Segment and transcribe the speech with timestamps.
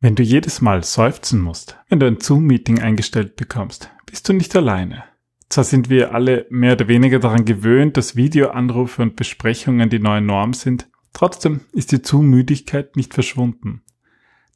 [0.00, 4.54] Wenn du jedes Mal seufzen musst, wenn du ein Zoom-Meeting eingestellt bekommst, bist du nicht
[4.54, 5.04] alleine.
[5.48, 10.20] Zwar sind wir alle mehr oder weniger daran gewöhnt, dass Videoanrufe und Besprechungen die neue
[10.20, 13.82] Norm sind, trotzdem ist die Zoom-Müdigkeit nicht verschwunden.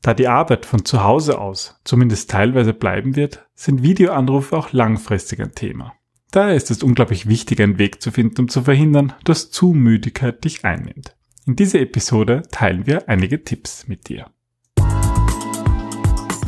[0.02, 5.40] Da die Arbeit von zu Hause aus zumindest teilweise bleiben wird, sind Videoanrufe auch langfristig
[5.40, 5.94] ein Thema.
[6.32, 10.64] Daher ist es unglaublich wichtig, einen Weg zu finden, um zu verhindern, dass Zoom-Müdigkeit dich
[10.64, 11.16] einnimmt.
[11.46, 14.30] In dieser Episode teilen wir einige Tipps mit dir.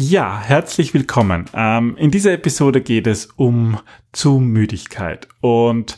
[0.00, 1.46] Ja, herzlich willkommen.
[1.52, 3.80] Ähm, in dieser Episode geht es um
[4.14, 5.26] Zoom-Müdigkeit.
[5.40, 5.96] Und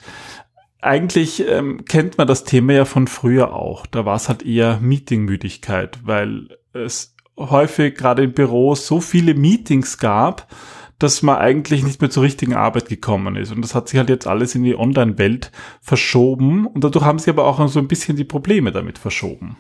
[0.81, 3.85] eigentlich ähm, kennt man das Thema ja von früher auch.
[3.85, 9.99] Da war es halt eher Meeting-Müdigkeit, weil es häufig gerade in Büros so viele Meetings
[9.99, 10.51] gab,
[10.99, 13.53] dass man eigentlich nicht mehr zur richtigen Arbeit gekommen ist.
[13.53, 16.67] Und das hat sich halt jetzt alles in die Online-Welt verschoben.
[16.67, 19.59] Und dadurch haben sie aber auch so ein bisschen die Probleme damit verschoben.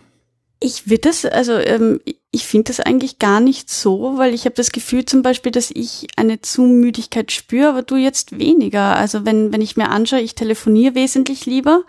[0.60, 2.00] Ich würde das, also ähm,
[2.32, 5.72] ich finde das eigentlich gar nicht so, weil ich habe das Gefühl zum Beispiel, dass
[5.72, 8.94] ich eine Zumüdigkeit spüre, aber du jetzt weniger.
[8.96, 11.82] Also wenn, wenn ich mir anschaue, ich telefoniere wesentlich lieber,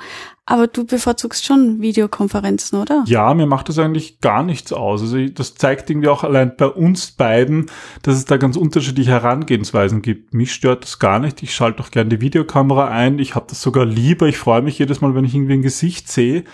[0.48, 3.04] aber du bevorzugst schon Videokonferenzen, oder?
[3.08, 5.02] Ja, mir macht das eigentlich gar nichts aus.
[5.02, 7.68] Also das zeigt irgendwie auch allein bei uns beiden,
[8.02, 10.34] dass es da ganz unterschiedliche Herangehensweisen gibt.
[10.34, 11.44] Mich stört das gar nicht.
[11.44, 13.20] Ich schalte auch gerne die Videokamera ein.
[13.20, 14.28] Ich habe das sogar lieber.
[14.28, 16.46] Ich freue mich jedes Mal, wenn ich irgendwie ein Gesicht sehe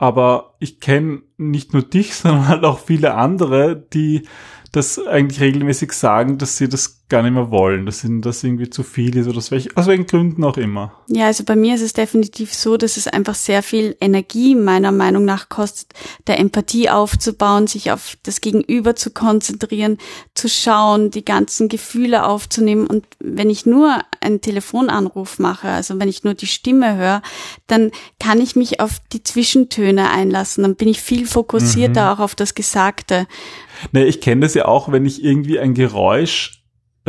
[0.00, 4.26] aber ich kenne nicht nur dich, sondern halt auch viele andere, die
[4.72, 8.70] das eigentlich regelmäßig sagen, dass sie das gar nicht mehr wollen, dass ihnen das irgendwie
[8.70, 10.92] zu viel ist oder aus welchen, aus welchen Gründen auch immer.
[11.08, 14.92] Ja, also bei mir ist es definitiv so, dass es einfach sehr viel Energie meiner
[14.92, 15.92] Meinung nach kostet,
[16.28, 19.98] der Empathie aufzubauen, sich auf das Gegenüber zu konzentrieren,
[20.34, 22.86] zu schauen, die ganzen Gefühle aufzunehmen.
[22.86, 27.22] Und wenn ich nur einen Telefonanruf mache, also wenn ich nur die Stimme höre,
[27.66, 30.62] dann kann ich mich auf die Zwischentöne einlassen.
[30.62, 32.08] Dann bin ich viel fokussierter mhm.
[32.08, 33.26] auch auf das Gesagte.
[33.92, 36.59] Nee, ich kenne das ja auch, wenn ich irgendwie ein Geräusch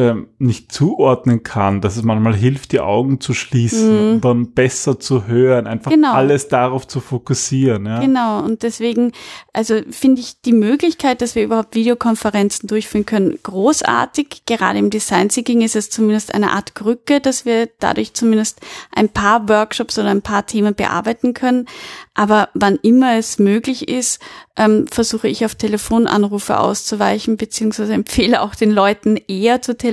[0.01, 4.13] ähm, nicht zuordnen kann, dass es manchmal hilft, die Augen zu schließen mhm.
[4.13, 6.13] und dann besser zu hören, einfach genau.
[6.13, 7.85] alles darauf zu fokussieren.
[7.85, 7.99] Ja.
[7.99, 9.11] Genau, und deswegen,
[9.53, 14.43] also finde ich die Möglichkeit, dass wir überhaupt Videokonferenzen durchführen können, großartig.
[14.47, 18.59] Gerade im Design Thinking ist es zumindest eine Art Krücke, dass wir dadurch zumindest
[18.95, 21.67] ein paar Workshops oder ein paar Themen bearbeiten können.
[22.15, 24.19] Aber wann immer es möglich ist,
[24.57, 29.90] ähm, versuche ich auf Telefonanrufe auszuweichen, beziehungsweise empfehle auch den Leuten eher zu telefonieren,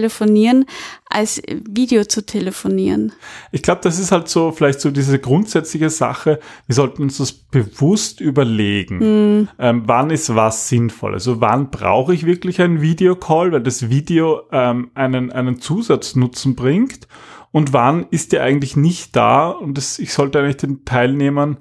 [1.08, 3.12] als Video zu telefonieren.
[3.52, 6.38] Ich glaube, das ist halt so vielleicht so diese grundsätzliche Sache.
[6.66, 9.40] Wir sollten uns das bewusst überlegen.
[9.40, 9.48] Mm.
[9.58, 11.14] Ähm, wann ist was sinnvoll?
[11.14, 17.08] Also wann brauche ich wirklich einen Videocall, weil das Video ähm, einen, einen Zusatznutzen bringt?
[17.50, 19.48] Und wann ist der eigentlich nicht da?
[19.48, 21.56] Und das, ich sollte eigentlich den Teilnehmern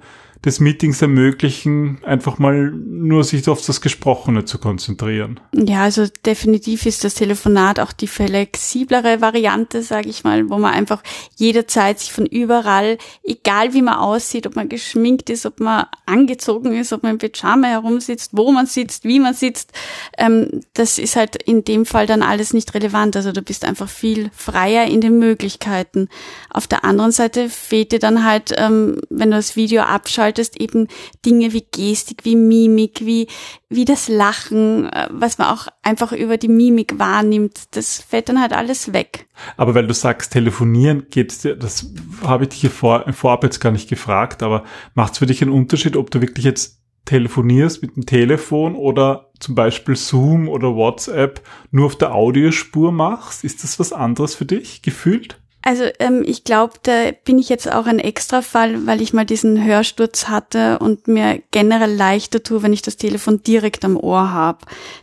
[0.48, 5.38] des Meetings ermöglichen, einfach mal nur sich auf das Gesprochene zu konzentrieren.
[5.52, 10.72] Ja, also definitiv ist das Telefonat auch die flexiblere Variante, sage ich mal, wo man
[10.72, 11.02] einfach
[11.36, 16.72] jederzeit sich von überall, egal wie man aussieht, ob man geschminkt ist, ob man angezogen
[16.72, 19.72] ist, ob man im Pyjama herumsitzt, wo man sitzt, wie man sitzt,
[20.16, 23.16] ähm, das ist halt in dem Fall dann alles nicht relevant.
[23.16, 26.08] Also du bist einfach viel freier in den Möglichkeiten.
[26.48, 30.60] Auf der anderen Seite fehlt dir dann halt, ähm, wenn du das Video abschaltest, gestaltest,
[30.60, 30.88] eben
[31.24, 33.28] Dinge wie Gestik, wie Mimik, wie,
[33.68, 38.40] wie das Lachen, äh, was man auch einfach über die Mimik wahrnimmt, das fällt dann
[38.40, 39.26] halt alles weg.
[39.56, 43.72] Aber weil du sagst, telefonieren geht, das habe ich dich hier vor, vorab jetzt gar
[43.72, 47.96] nicht gefragt, aber macht es für dich einen Unterschied, ob du wirklich jetzt telefonierst mit
[47.96, 53.44] dem Telefon oder zum Beispiel Zoom oder WhatsApp nur auf der Audiospur machst?
[53.44, 55.40] Ist das was anderes für dich gefühlt?
[55.62, 59.64] Also ähm, ich glaube, da bin ich jetzt auch ein Extrafall, weil ich mal diesen
[59.64, 64.60] Hörsturz hatte und mir generell leichter tue, wenn ich das Telefon direkt am Ohr habe.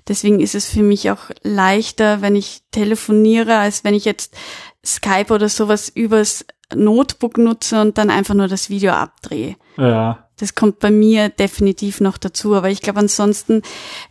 [0.08, 4.36] Deswegen ist es für mich auch leichter, wenn ich telefoniere, als wenn ich jetzt
[4.86, 9.56] Skype oder sowas übers Notebook nutze und dann einfach nur das Video abdrehe.
[9.78, 10.28] Ja.
[10.38, 12.56] Das kommt bei mir definitiv noch dazu.
[12.56, 13.62] Aber ich glaube, ansonsten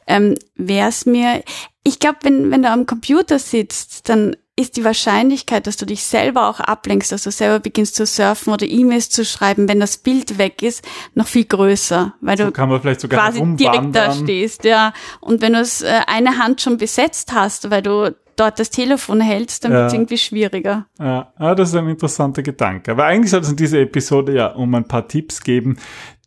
[0.07, 1.43] ähm, wäre es mir,
[1.83, 6.05] ich glaube, wenn, wenn du am Computer sitzt, dann ist die Wahrscheinlichkeit, dass du dich
[6.05, 9.97] selber auch ablenkst, dass du selber beginnst zu surfen oder E-Mails zu schreiben, wenn das
[9.97, 10.85] Bild weg ist,
[11.15, 14.93] noch viel größer, weil so du quasi direkt da stehst, ja.
[15.21, 19.21] Und wenn du es äh, eine Hand schon besetzt hast, weil du dort das Telefon
[19.21, 19.79] hältst, dann Ja.
[19.79, 20.87] wird es irgendwie schwieriger.
[20.99, 22.93] Ja, ah, das ist ein interessanter Gedanke.
[22.93, 25.79] Aber eigentlich soll es in dieser Episode ja um ein paar Tipps geben,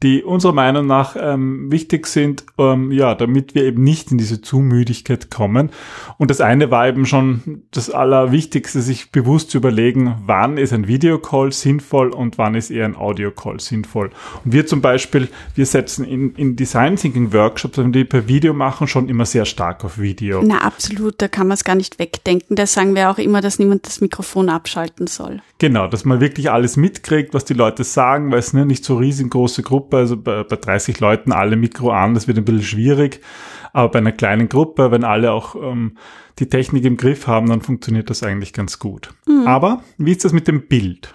[0.04, 4.42] die unserer Meinung nach ähm, wichtig sind, ähm, ja, damit wir eben nicht in diese
[4.42, 5.72] Zumüdigkeit kommen.
[6.18, 10.88] Und das eine war eben schon das Allerwichtigste, sich bewusst zu überlegen, wann ist ein
[10.88, 14.12] Videocall sinnvoll und wann ist eher ein Audiocall sinnvoll.
[14.46, 18.28] Und wir zum Beispiel, wir setzen in, in Design Thinking Workshops, wenn wir die per
[18.28, 20.42] Video machen, schon immer sehr stark auf Video.
[20.44, 22.56] Na, absolut, da kann man es gar nicht wegdenken.
[22.56, 25.42] Da sagen wir auch immer, dass niemand das Mikrofon abschalten soll.
[25.60, 28.98] Genau, dass man wirklich alles mitkriegt, was die Leute sagen, weil es ne, nicht so
[28.98, 33.22] riesengroße Gruppe, also bei, bei 30 Leuten alle Mikro an, das wird ein bisschen schwierig.
[33.74, 35.98] Aber bei einer kleinen Gruppe, wenn alle auch ähm,
[36.40, 39.14] die Technik im Griff haben, dann funktioniert das eigentlich ganz gut.
[39.46, 41.14] Aber wie ist das mit dem Bild?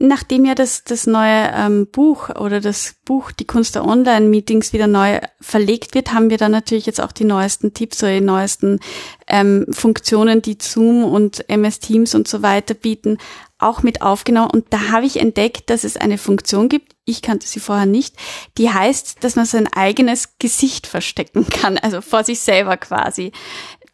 [0.00, 4.86] Nachdem ja das, das neue ähm, Buch oder das Buch Die Kunst der Online-Meetings wieder
[4.86, 8.78] neu verlegt wird, haben wir dann natürlich jetzt auch die neuesten Tipps oder die neuesten
[9.26, 13.18] ähm, Funktionen, die Zoom und MS Teams und so weiter bieten,
[13.58, 14.50] auch mit aufgenommen.
[14.50, 18.14] Und da habe ich entdeckt, dass es eine Funktion gibt, ich kannte sie vorher nicht,
[18.56, 23.32] die heißt, dass man sein eigenes Gesicht verstecken kann, also vor sich selber quasi.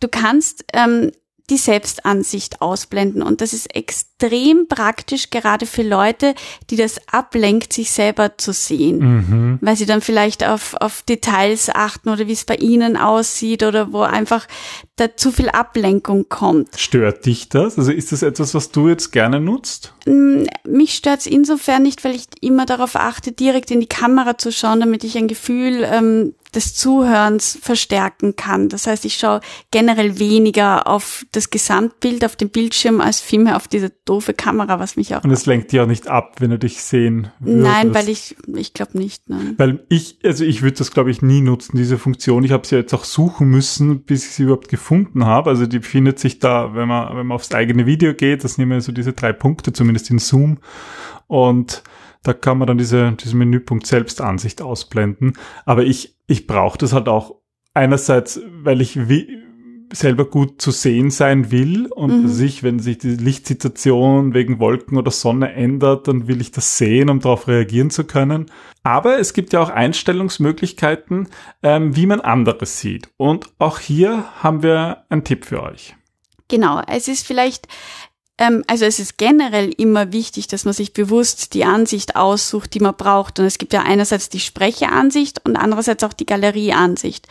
[0.01, 1.13] Du kannst ähm,
[1.51, 3.23] die Selbstansicht ausblenden.
[3.23, 6.35] Und das ist extrem praktisch, gerade für Leute,
[6.71, 9.01] die das ablenkt, sich selber zu sehen.
[9.61, 13.93] Weil sie dann vielleicht auf, auf Details achten oder wie es bei ihnen aussieht oder
[13.93, 14.47] wo einfach
[14.97, 16.79] da zu viel Ablenkung kommt.
[16.79, 17.79] Stört dich das?
[17.79, 19.94] Also ist das etwas, was du jetzt gerne nutzt?
[20.07, 24.81] Mich stört's insofern nicht, weil ich immer darauf achte, direkt in die Kamera zu schauen,
[24.81, 28.69] damit ich ein Gefühl ähm, des Zuhörens verstärken kann.
[28.69, 29.41] Das heißt, ich schaue
[29.71, 34.97] generell weniger auf das Gesamtbild auf dem Bildschirm als vielmehr auf diese doofe Kamera, was
[34.97, 35.25] mich auch.
[35.25, 37.63] Und es lenkt dich auch nicht ab, wenn du dich sehen würdest.
[37.63, 39.29] Nein, weil ich, ich glaube nicht.
[39.29, 39.55] Nein.
[39.57, 42.45] Weil ich, also ich würde das glaube ich nie nutzen, diese Funktion.
[42.45, 45.51] Ich habe sie jetzt auch suchen müssen, bis ich sie überhaupt gefunden habe.
[45.51, 48.73] Also die befindet sich da, wenn man, wenn man aufs eigene Video geht, das nehmen
[48.73, 50.59] wir so diese drei Punkte, zumindest in Zoom.
[51.27, 51.83] Und
[52.23, 55.35] da kann man dann diese, diesen Menüpunkt Selbstansicht ausblenden.
[55.65, 57.37] Aber ich, ich brauche das halt auch
[57.75, 59.39] einerseits, weil ich wie,
[59.93, 62.29] selber gut zu sehen sein will und Mhm.
[62.29, 67.11] sich, wenn sich die Lichtsituation wegen Wolken oder Sonne ändert, dann will ich das sehen,
[67.11, 68.47] um darauf reagieren zu können.
[68.83, 71.29] Aber es gibt ja auch Einstellungsmöglichkeiten,
[71.63, 73.09] ähm, wie man anderes sieht.
[73.17, 75.95] Und auch hier haben wir einen Tipp für euch.
[76.49, 77.69] Genau, es ist vielleicht,
[78.39, 82.81] ähm, also es ist generell immer wichtig, dass man sich bewusst die Ansicht aussucht, die
[82.81, 83.39] man braucht.
[83.39, 87.29] Und es gibt ja einerseits die Sprecheransicht und andererseits auch die Galerieansicht.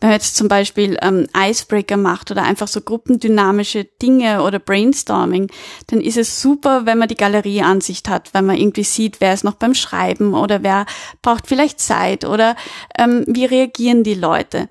[0.00, 5.50] Wenn man jetzt zum Beispiel ähm, Icebreaker macht oder einfach so gruppendynamische Dinge oder Brainstorming,
[5.86, 9.44] dann ist es super, wenn man die Galerieansicht hat, weil man irgendwie sieht, wer ist
[9.44, 10.84] noch beim Schreiben oder wer
[11.22, 12.56] braucht vielleicht Zeit oder
[12.98, 14.68] ähm, wie reagieren die Leute.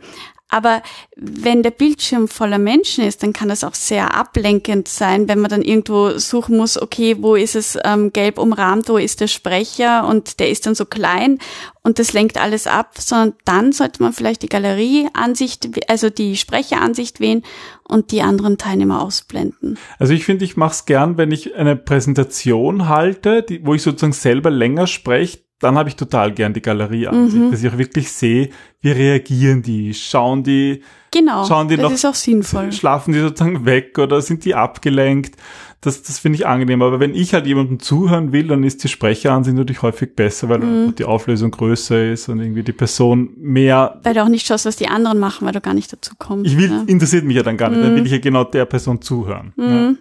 [0.48, 0.84] Aber
[1.16, 5.50] wenn der Bildschirm voller Menschen ist, dann kann das auch sehr ablenkend sein, wenn man
[5.50, 10.08] dann irgendwo suchen muss, okay, wo ist es ähm, gelb umrahmt, wo ist der Sprecher
[10.08, 11.40] und der ist dann so klein
[11.82, 17.20] und das lenkt alles ab, sondern dann sollte man vielleicht die Galerieansicht, also die Sprecheransicht
[17.20, 17.44] wählen
[17.84, 19.78] und die anderen Teilnehmer ausblenden.
[20.00, 23.82] Also ich finde, ich mache es gern, wenn ich eine Präsentation halte, die, wo ich
[23.82, 27.52] sozusagen selber länger spreche, dann habe ich total gern die Galerieansicht, Mhm.
[27.52, 28.50] dass ich auch wirklich sehe,
[28.82, 30.82] wie reagieren die, schauen die,
[31.12, 32.74] Genau, Schauen die das noch- ist auch sinnvoll.
[32.74, 35.36] schlafen die sozusagen weg oder sind die abgelenkt.
[35.80, 36.82] Das, das finde ich angenehm.
[36.82, 40.60] Aber wenn ich halt jemandem zuhören will, dann ist die Sprecheransicht natürlich häufig besser, weil
[40.60, 40.96] Mhm.
[40.96, 44.02] die Auflösung größer ist und irgendwie die Person mehr.
[44.04, 46.48] Weil du auch nicht schaust, was die anderen machen, weil du gar nicht dazu kommst.
[46.52, 46.84] Ich will, ne?
[46.88, 47.84] interessiert mich ja dann gar nicht, Mhm.
[47.84, 49.54] dann will ich ja genau der Person zuhören.
[49.56, 49.94] Ja.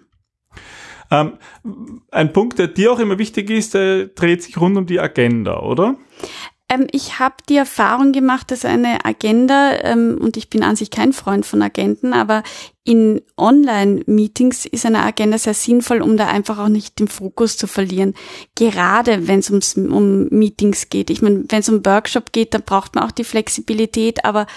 [1.11, 1.33] Ähm,
[2.11, 5.59] ein Punkt, der dir auch immer wichtig ist, der dreht sich rund um die Agenda,
[5.59, 5.95] oder?
[6.67, 10.89] Ähm, ich habe die Erfahrung gemacht, dass eine Agenda, ähm, und ich bin an sich
[10.89, 12.41] kein Freund von Agenten, aber
[12.83, 17.67] in Online-Meetings ist eine Agenda sehr sinnvoll, um da einfach auch nicht den Fokus zu
[17.67, 18.15] verlieren.
[18.55, 21.09] Gerade wenn es um Meetings geht.
[21.09, 24.47] Ich meine, wenn es um Workshop geht, dann braucht man auch die Flexibilität, aber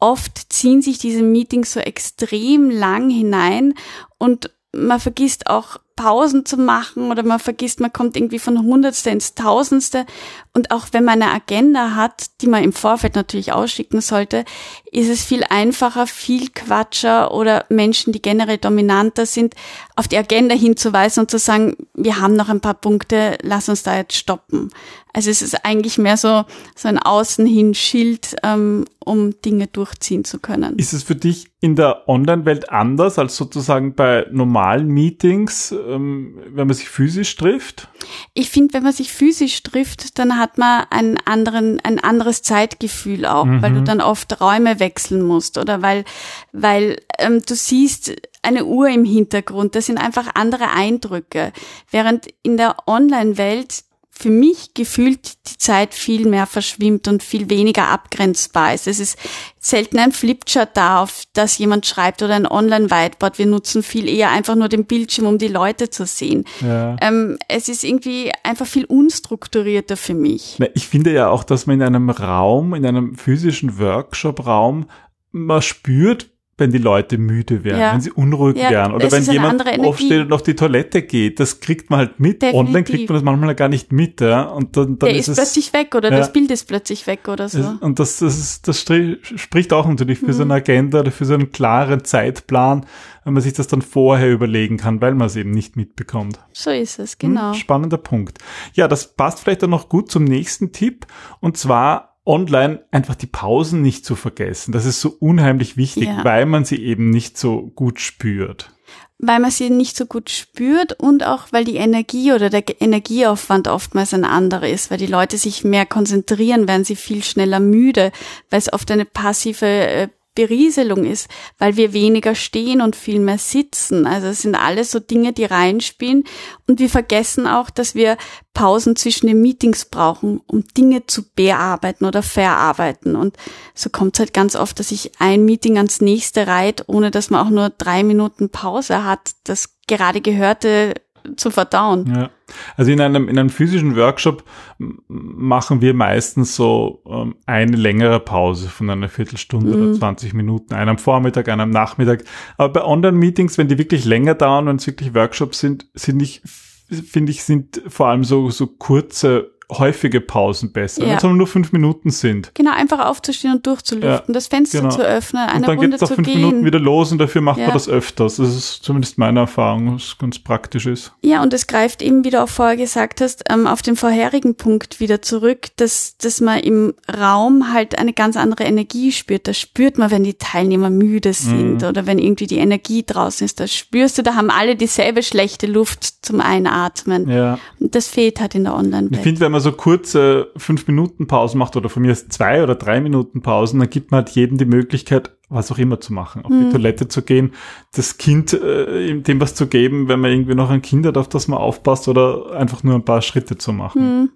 [0.00, 3.74] oft ziehen sich diese Meetings so extrem lang hinein
[4.18, 9.10] und man vergisst auch Pausen zu machen oder man vergisst, man kommt irgendwie von Hundertste
[9.10, 10.06] ins Tausendste.
[10.54, 14.44] Und auch wenn man eine Agenda hat, die man im Vorfeld natürlich ausschicken sollte,
[14.90, 19.54] ist es viel einfacher, viel Quatscher oder Menschen, die generell dominanter sind,
[19.96, 23.82] auf die Agenda hinzuweisen und zu sagen, wir haben noch ein paar Punkte, lass uns
[23.82, 24.70] da jetzt stoppen.
[25.14, 26.44] Also es ist eigentlich mehr so,
[26.74, 30.78] so ein Außenhin-Schild, ähm, um Dinge durchziehen zu können.
[30.78, 35.74] Ist es für dich in der Online-Welt anders als sozusagen bei normalen Meetings?
[35.86, 37.88] Ähm, wenn man sich physisch trifft?
[38.34, 43.26] Ich finde, wenn man sich physisch trifft, dann hat man einen anderen, ein anderes Zeitgefühl
[43.26, 43.62] auch, mhm.
[43.62, 46.04] weil du dann oft Räume wechseln musst oder weil,
[46.52, 49.74] weil ähm, du siehst eine Uhr im Hintergrund.
[49.74, 51.52] Das sind einfach andere Eindrücke.
[51.90, 53.84] Während in der Online-Welt
[54.22, 58.86] für mich gefühlt die Zeit viel mehr verschwimmt und viel weniger abgrenzbar ist.
[58.86, 59.18] Es ist
[59.58, 63.38] selten ein Flipchart da, auf das jemand schreibt oder ein Online-Whiteboard.
[63.38, 66.44] Wir nutzen viel eher einfach nur den Bildschirm, um die Leute zu sehen.
[66.60, 66.96] Ja.
[67.00, 70.58] Ähm, es ist irgendwie einfach viel unstrukturierter für mich.
[70.74, 74.86] Ich finde ja auch, dass man in einem Raum, in einem physischen Workshop-Raum,
[75.32, 76.31] man spürt,
[76.62, 77.92] wenn die Leute müde werden, ja.
[77.92, 81.58] wenn sie unruhig ja, werden oder wenn jemand aufsteht und auf die Toilette geht, das
[81.58, 82.40] kriegt man halt mit.
[82.40, 82.68] Definitiv.
[82.68, 84.42] Online kriegt man das manchmal gar nicht mit, ja.
[84.42, 86.18] Und dann, dann Der ist, ist plötzlich weg oder ja.
[86.18, 87.74] das Bild ist plötzlich weg oder so.
[87.80, 90.32] Und das, das, ist, das spricht auch natürlich für mhm.
[90.32, 92.86] so eine Agenda oder für so einen klaren Zeitplan,
[93.24, 96.38] wenn man sich das dann vorher überlegen kann, weil man es eben nicht mitbekommt.
[96.52, 97.52] So ist es, genau.
[97.52, 98.38] Hm, spannender Punkt.
[98.74, 101.06] Ja, das passt vielleicht dann noch gut zum nächsten Tipp
[101.40, 104.72] und zwar online einfach die Pausen nicht zu vergessen.
[104.72, 106.24] Das ist so unheimlich wichtig, ja.
[106.24, 108.70] weil man sie eben nicht so gut spürt.
[109.18, 113.68] Weil man sie nicht so gut spürt und auch weil die Energie oder der Energieaufwand
[113.68, 118.10] oftmals ein anderer ist, weil die Leute sich mehr konzentrieren, werden sie viel schneller müde,
[118.50, 123.38] weil es oft eine passive äh, Berieselung ist, weil wir weniger stehen und viel mehr
[123.38, 124.06] sitzen.
[124.06, 126.24] Also es sind alles so Dinge, die reinspielen.
[126.66, 128.16] Und wir vergessen auch, dass wir
[128.54, 133.14] Pausen zwischen den Meetings brauchen, um Dinge zu bearbeiten oder verarbeiten.
[133.14, 133.36] Und
[133.74, 137.30] so kommt es halt ganz oft, dass sich ein Meeting ans nächste reiht, ohne dass
[137.30, 140.94] man auch nur drei Minuten Pause hat, das gerade Gehörte
[141.36, 142.12] zu verdauen.
[142.14, 142.30] Ja.
[142.76, 144.44] Also in einem, in einem physischen Workshop
[144.78, 149.82] machen wir meistens so ähm, eine längere Pause von einer Viertelstunde mhm.
[149.82, 152.24] oder 20 Minuten, einen am Vormittag, einen am Nachmittag.
[152.58, 156.42] Aber bei Online-Meetings, wenn die wirklich länger dauern, wenn es wirklich Workshops sind, sind ich,
[156.44, 161.08] finde ich, sind vor allem so, so kurze häufige Pausen besser, ja.
[161.10, 162.54] wenn es nur fünf Minuten sind.
[162.54, 164.94] Genau, einfach aufzustehen und durchzulüften, ja, das Fenster genau.
[164.94, 166.40] zu öffnen, eine und dann Runde geht's nach fünf gehen.
[166.40, 167.66] Minuten wieder los und dafür macht ja.
[167.66, 168.36] man das öfters.
[168.36, 171.12] Das ist zumindest meine Erfahrung, was ganz praktisch ist.
[171.22, 174.54] Ja, und es greift eben, wie du auch vorher gesagt hast, ähm, auf den vorherigen
[174.54, 179.48] Punkt wieder zurück, dass, dass man im Raum halt eine ganz andere Energie spürt.
[179.48, 181.88] Da spürt man, wenn die Teilnehmer müde sind mhm.
[181.88, 183.60] oder wenn irgendwie die Energie draußen ist.
[183.60, 187.28] Da spürst du, da haben alle dieselbe schlechte Luft zum Einatmen.
[187.28, 187.58] Ja.
[187.80, 189.16] Und das fehlt halt in der Online-Welt.
[189.16, 192.62] Ich finde, wenn man so kurze fünf Minuten Pausen macht oder von mir ist zwei
[192.62, 196.12] oder drei Minuten Pausen, dann gibt man halt jedem die Möglichkeit, was auch immer zu
[196.12, 196.66] machen, auf mhm.
[196.66, 197.52] die Toilette zu gehen,
[197.94, 201.28] das Kind äh, dem was zu geben, wenn man irgendwie noch ein Kind hat, auf
[201.28, 204.20] das man aufpasst oder einfach nur ein paar Schritte zu machen.
[204.20, 204.30] Mhm.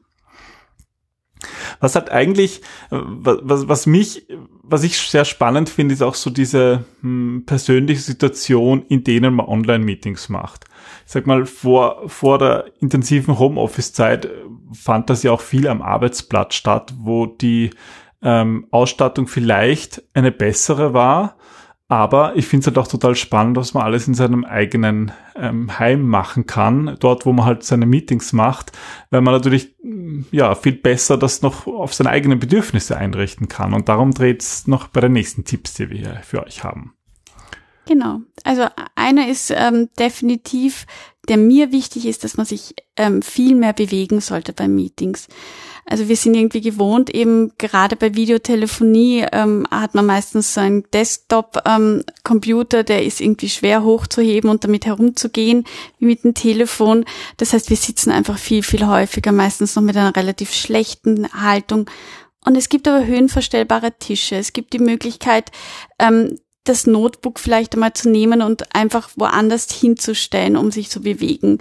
[1.80, 4.26] Was hat eigentlich, was, was mich,
[4.62, 9.46] was ich sehr spannend finde, ist auch so diese hm, persönliche Situation, in denen man
[9.46, 10.64] Online-Meetings macht.
[11.04, 14.28] Ich sag mal, vor, vor der intensiven Homeoffice-Zeit
[14.72, 17.70] fand das ja auch viel am Arbeitsplatz statt, wo die
[18.22, 21.36] ähm, Ausstattung vielleicht eine bessere war,
[21.88, 25.78] aber ich finde es halt auch total spannend, dass man alles in seinem eigenen ähm,
[25.78, 28.72] Heim machen kann, dort wo man halt seine Meetings macht,
[29.10, 29.76] weil man natürlich
[30.32, 33.72] ja viel besser das noch auf seine eigenen Bedürfnisse einrichten kann.
[33.72, 36.94] Und darum dreht es noch bei den nächsten Tipps, die wir hier für euch haben.
[37.86, 38.18] Genau.
[38.42, 40.86] Also einer ist ähm, definitiv,
[41.28, 45.28] der mir wichtig ist, dass man sich ähm, viel mehr bewegen sollte bei Meetings.
[45.88, 50.82] Also wir sind irgendwie gewohnt, eben gerade bei Videotelefonie ähm, hat man meistens so einen
[50.92, 55.64] Desktop-Computer, ähm, der ist irgendwie schwer hochzuheben und damit herumzugehen,
[56.00, 57.04] wie mit dem Telefon.
[57.36, 61.88] Das heißt, wir sitzen einfach viel, viel häufiger, meistens noch mit einer relativ schlechten Haltung.
[62.44, 64.36] Und es gibt aber höhenverstellbare Tische.
[64.36, 65.52] Es gibt die Möglichkeit,
[66.00, 66.36] ähm,
[66.68, 71.58] das Notebook vielleicht einmal zu nehmen und einfach woanders hinzustellen, um sich zu bewegen.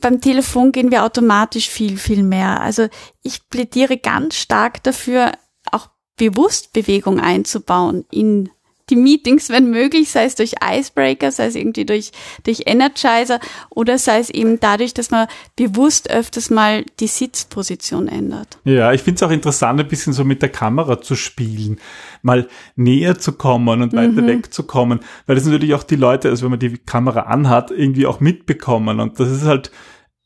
[0.00, 2.60] Beim Telefon gehen wir automatisch viel, viel mehr.
[2.60, 2.88] Also
[3.22, 5.32] ich plädiere ganz stark dafür,
[5.70, 8.50] auch bewusst Bewegung einzubauen in
[8.90, 12.12] die Meetings, wenn möglich, sei es durch Icebreaker, sei es irgendwie durch,
[12.44, 13.40] durch Energizer
[13.70, 18.58] oder sei es eben dadurch, dass man bewusst öfters mal die Sitzposition ändert.
[18.64, 21.78] Ja, ich finde es auch interessant, ein bisschen so mit der Kamera zu spielen,
[22.22, 24.26] mal näher zu kommen und weiter mhm.
[24.26, 27.70] weg zu kommen, weil das natürlich auch die Leute, also wenn man die Kamera anhat,
[27.70, 29.70] irgendwie auch mitbekommen und das ist halt,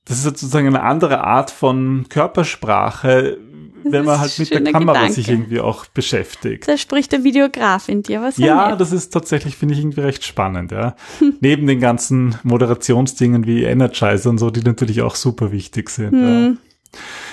[0.05, 3.39] das ist sozusagen eine andere Art von Körpersprache,
[3.85, 5.13] wenn man halt mit der Kamera Gedanke.
[5.13, 6.69] sich irgendwie auch beschäftigt.
[6.69, 10.25] Da spricht der Videograf in dir, was Ja, das ist tatsächlich, finde ich, irgendwie recht
[10.25, 10.97] spannend, ja.
[11.41, 16.13] Neben den ganzen Moderationsdingen wie Energizer und so, die natürlich auch super wichtig sind.
[16.13, 16.59] Hm.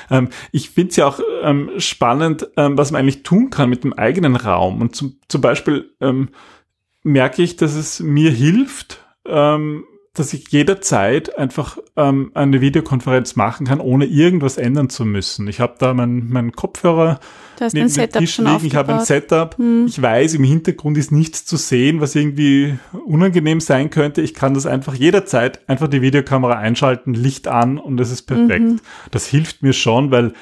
[0.10, 0.18] Ja.
[0.18, 3.84] Ähm, ich finde es ja auch ähm, spannend, ähm, was man eigentlich tun kann mit
[3.84, 4.82] dem eigenen Raum.
[4.82, 6.30] Und zum, zum Beispiel ähm,
[7.04, 9.84] merke ich, dass es mir hilft, ähm,
[10.20, 15.48] dass ich jederzeit einfach ähm, eine Videokonferenz machen kann, ohne irgendwas ändern zu müssen.
[15.48, 17.22] Ich habe da meinen mein Kopfhörer
[17.74, 19.86] neben dem Tisch liegen, ich habe ein Setup, hm.
[19.88, 24.22] ich weiß, im Hintergrund ist nichts zu sehen, was irgendwie unangenehm sein könnte.
[24.22, 28.66] Ich kann das einfach jederzeit einfach die Videokamera einschalten, Licht an und es ist perfekt.
[28.66, 28.80] Mhm.
[29.12, 30.34] Das hilft mir schon, weil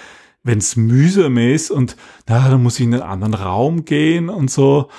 [0.41, 4.49] wenn es mühsam ist und na, dann muss ich in einen anderen Raum gehen und
[4.49, 4.89] so,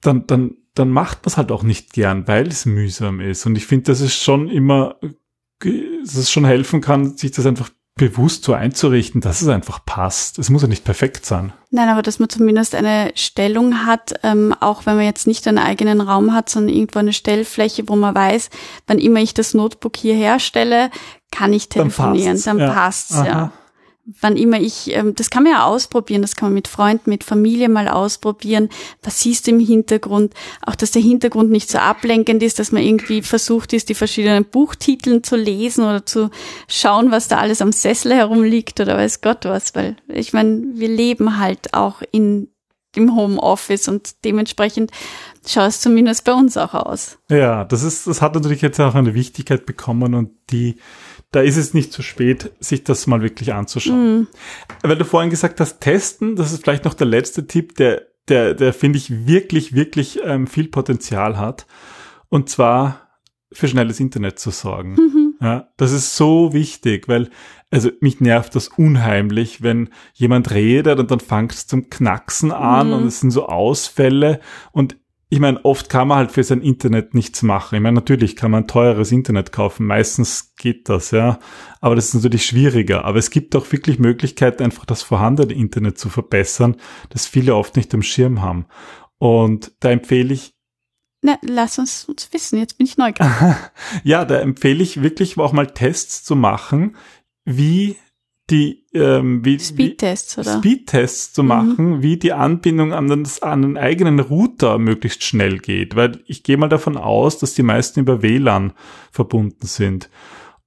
[0.00, 3.46] dann, dann dann macht man es halt auch nicht gern, weil es mühsam ist.
[3.46, 4.96] Und ich finde, dass es schon immer,
[5.60, 10.38] dass es schon helfen kann, sich das einfach bewusst so einzurichten, dass es einfach passt.
[10.38, 11.52] Es muss ja nicht perfekt sein.
[11.70, 15.58] Nein, aber dass man zumindest eine Stellung hat, ähm, auch wenn man jetzt nicht einen
[15.58, 18.48] eigenen Raum hat, sondern irgendwo eine Stellfläche, wo man weiß,
[18.86, 20.90] wann immer ich das Notebook hier herstelle,
[21.30, 23.32] kann ich telefonieren, dann passt dann ja.
[23.32, 23.52] ja
[24.20, 27.24] wann immer ich, ähm, das kann man ja ausprobieren, das kann man mit Freunden, mit
[27.24, 28.68] Familie mal ausprobieren.
[29.02, 30.34] Was siehst du im Hintergrund?
[30.62, 34.44] Auch, dass der Hintergrund nicht so ablenkend ist, dass man irgendwie versucht ist, die verschiedenen
[34.44, 36.30] Buchtiteln zu lesen oder zu
[36.68, 40.88] schauen, was da alles am Sessel herumliegt oder weiß Gott was, weil ich meine, wir
[40.88, 42.48] leben halt auch in
[42.96, 44.90] im Homeoffice und dementsprechend
[45.46, 47.18] schaut es zumindest bei uns auch aus.
[47.28, 50.76] Ja, das ist, das hat natürlich jetzt auch eine Wichtigkeit bekommen und die
[51.32, 54.18] da ist es nicht zu spät, sich das mal wirklich anzuschauen.
[54.18, 54.26] Mhm.
[54.82, 58.54] Weil du vorhin gesagt hast, testen, das ist vielleicht noch der letzte Tipp, der, der,
[58.54, 61.66] der finde ich wirklich, wirklich ähm, viel Potenzial hat.
[62.28, 63.08] Und zwar
[63.52, 64.94] für schnelles Internet zu sorgen.
[64.94, 65.29] Mhm.
[65.40, 67.30] Ja, das ist so wichtig, weil,
[67.70, 72.88] also mich nervt das unheimlich, wenn jemand redet und dann fängt es zum Knacksen an
[72.88, 72.92] mhm.
[72.92, 74.40] und es sind so Ausfälle
[74.72, 74.96] und
[75.32, 77.76] ich meine, oft kann man halt für sein Internet nichts machen.
[77.76, 79.86] Ich meine, natürlich kann man teures Internet kaufen.
[79.86, 81.38] Meistens geht das, ja.
[81.80, 83.04] Aber das ist natürlich schwieriger.
[83.04, 86.76] Aber es gibt auch wirklich Möglichkeiten, einfach das vorhandene Internet zu verbessern,
[87.10, 88.66] das viele oft nicht am Schirm haben.
[89.18, 90.56] Und da empfehle ich,
[91.22, 93.32] na, lass uns, uns wissen, jetzt bin ich neugierig.
[94.04, 96.96] ja, da empfehle ich wirklich auch mal Tests zu machen,
[97.44, 97.96] wie
[98.50, 101.48] die ähm, wie, Speedtests oder Speedtests zu mhm.
[101.48, 106.42] machen, wie die Anbindung an den, an den eigenen Router möglichst schnell geht, weil ich
[106.42, 108.72] gehe mal davon aus, dass die meisten über WLAN
[109.12, 110.10] verbunden sind.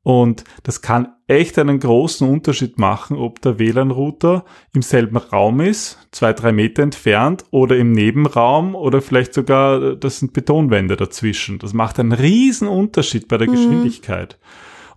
[0.01, 4.43] Und das kann echt einen großen Unterschied machen, ob der WLAN-Router
[4.73, 10.19] im selben Raum ist, zwei, drei Meter entfernt oder im Nebenraum oder vielleicht sogar, das
[10.19, 11.59] sind Betonwände dazwischen.
[11.59, 13.53] Das macht einen riesen Unterschied bei der mhm.
[13.53, 14.37] Geschwindigkeit.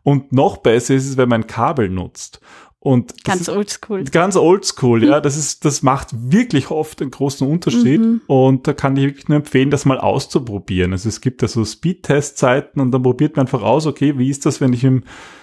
[0.03, 2.41] Und noch besser ist es, wenn man ein Kabel nutzt.
[2.87, 4.05] Und ganz oldschool.
[4.05, 5.21] Ganz oldschool, ja.
[5.21, 8.01] Das ist, das macht wirklich oft einen großen Unterschied.
[8.01, 8.21] Mhm.
[8.29, 10.93] Und da kann ich wirklich nur empfehlen, das mal auszuprobieren.
[10.93, 14.47] Also es gibt ja so Speedtest-Zeiten und dann probiert man einfach aus, okay, wie ist
[14.47, 15.03] das, wenn ich im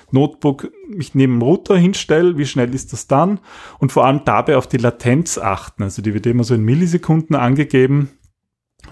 [0.10, 3.42] Notebook mich neben dem Router hinstelle, wie schnell ist das dann?
[3.78, 5.84] Und vor allem dabei auf die Latenz achten.
[5.84, 8.12] Also die wird immer so in Millisekunden angegeben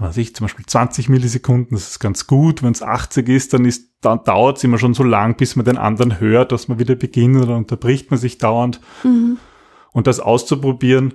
[0.01, 2.63] was ich, zum Beispiel 20 Millisekunden, das ist ganz gut.
[2.63, 5.65] Wenn es 80 ist, dann ist, dann dauert es immer schon so lang, bis man
[5.65, 8.81] den anderen hört, dass man wieder beginnt oder unterbricht man sich dauernd.
[9.03, 9.37] Mhm.
[9.93, 11.13] Und das auszuprobieren,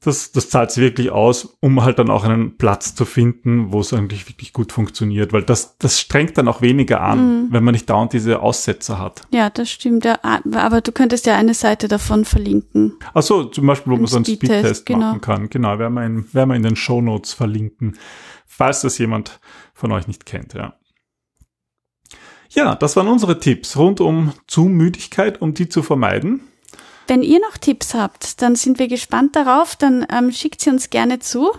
[0.00, 3.80] das, das zahlt sich wirklich aus, um halt dann auch einen Platz zu finden, wo
[3.80, 7.52] es eigentlich wirklich gut funktioniert, weil das, das strengt dann auch weniger an, mhm.
[7.52, 9.22] wenn man nicht dauernd diese Aussetzer hat.
[9.32, 10.04] Ja, das stimmt.
[10.04, 12.98] Ja, aber du könntest ja eine Seite davon verlinken.
[13.14, 15.00] Ach so, zum Beispiel, wo man so einen Speedtest, genau.
[15.00, 15.48] machen kann.
[15.48, 17.96] Genau, werden wir in, werden wir in den Show Notes verlinken,
[18.46, 19.40] falls das jemand
[19.72, 20.74] von euch nicht kennt, ja.
[22.50, 26.40] Ja, das waren unsere Tipps rund um Zoom-Müdigkeit, um die zu vermeiden.
[27.08, 29.76] Wenn ihr noch Tipps habt, dann sind wir gespannt darauf.
[29.76, 31.52] Dann ähm, schickt sie uns gerne zu.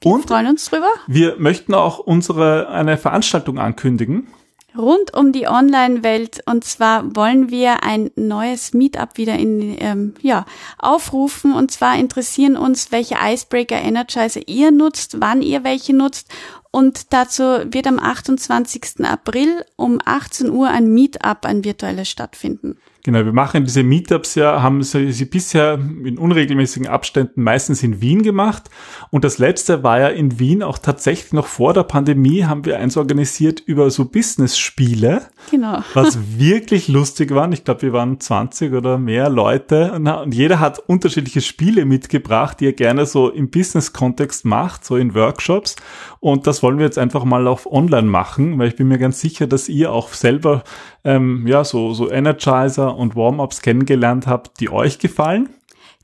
[0.00, 0.90] Wir Und freuen uns drüber.
[1.06, 4.28] Wir möchten auch unsere eine Veranstaltung ankündigen.
[4.76, 6.42] Rund um die Online-Welt.
[6.46, 10.44] Und zwar wollen wir ein neues Meetup wieder in, ähm, ja,
[10.78, 11.52] aufrufen.
[11.52, 16.30] Und zwar interessieren uns, welche Icebreaker Energizer ihr nutzt, wann ihr welche nutzt.
[16.70, 19.04] Und dazu wird am 28.
[19.04, 22.76] April um 18 Uhr ein Meetup, ein virtuelles stattfinden.
[23.08, 28.22] Genau, wir machen diese Meetups ja, haben sie, bisher in unregelmäßigen Abständen meistens in Wien
[28.22, 28.64] gemacht.
[29.08, 32.78] Und das letzte war ja in Wien auch tatsächlich noch vor der Pandemie haben wir
[32.78, 35.22] eins organisiert über so Business-Spiele.
[35.50, 35.82] Genau.
[35.94, 37.50] Was wirklich lustig war.
[37.52, 42.66] Ich glaube, wir waren 20 oder mehr Leute und jeder hat unterschiedliche Spiele mitgebracht, die
[42.66, 45.76] er gerne so im Business-Kontext macht, so in Workshops.
[46.20, 49.20] Und das wollen wir jetzt einfach mal auf online machen, weil ich bin mir ganz
[49.20, 50.64] sicher, dass ihr auch selber
[51.04, 55.48] ähm, ja so, so Energizer und Warm-ups kennengelernt habt, die euch gefallen.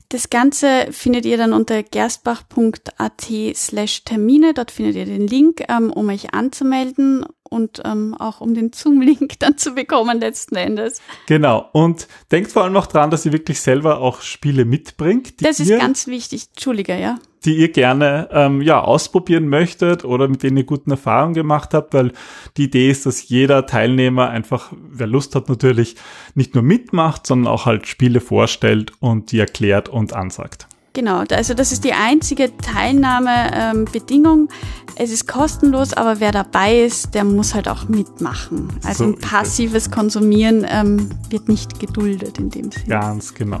[0.09, 4.53] Das Ganze findet ihr dann unter gerstbach.at slash Termine.
[4.53, 9.33] Dort findet ihr den Link, ähm, um euch anzumelden und ähm, auch um den Zoom-Link
[9.39, 11.01] dann zu bekommen letzten Endes.
[11.27, 11.69] Genau.
[11.71, 15.43] Und denkt vor allem noch dran, dass ihr wirklich selber auch Spiele mitbringt.
[15.43, 16.47] Das ist ganz wichtig.
[16.53, 21.33] Entschuldige, ja die ihr gerne ähm, ja ausprobieren möchtet oder mit denen ihr guten Erfahrungen
[21.33, 22.11] gemacht habt, weil
[22.57, 25.95] die Idee ist, dass jeder Teilnehmer einfach, wer Lust hat natürlich,
[26.33, 30.64] nicht nur mitmacht, sondern auch halt Spiele vorstellt und die erklärt und ansagt.
[30.95, 34.47] Genau, also das ist die einzige Teilnahmebedingung.
[34.95, 38.69] Es ist kostenlos, aber wer dabei ist, der muss halt auch mitmachen.
[38.85, 42.87] Also so ein passives Konsumieren ähm, wird nicht geduldet in dem Sinne.
[42.87, 43.59] Ganz genau.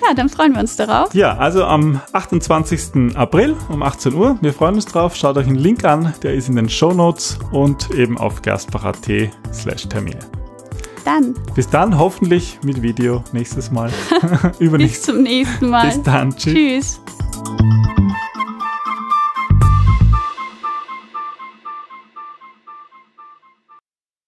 [0.00, 1.12] Ja, dann freuen wir uns darauf.
[1.12, 3.16] Ja, also am 28.
[3.16, 4.38] April um 18 Uhr.
[4.40, 5.16] Wir freuen uns drauf.
[5.16, 9.08] Schaut euch einen Link an, der ist in den Show Notes und eben auf gerstbach.at
[9.52, 10.39] slash Termine.
[11.10, 11.34] Dann.
[11.56, 13.90] Bis dann, hoffentlich mit Video nächstes Mal.
[14.60, 15.86] Bis zum nächsten Mal.
[15.86, 16.30] Bis dann.
[16.36, 17.00] Tschüss.
[17.02, 18.09] tschüss.